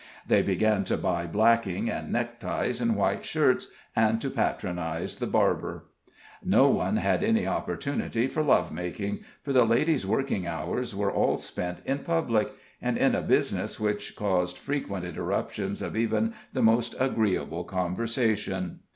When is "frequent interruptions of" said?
14.57-15.95